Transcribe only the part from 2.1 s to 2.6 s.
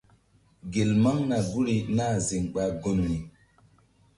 ziŋ